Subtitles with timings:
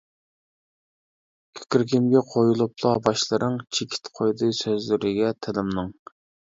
[1.59, 5.99] كۆكرىكىمگە قويۇلۇپلا باشلىرىڭ، چېكىت قويدى سۆزلىرىگە تىلىمنىڭ.